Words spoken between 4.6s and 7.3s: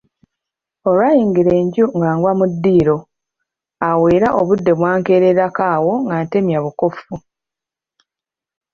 bwankeererako awo nga ntemya bukofu.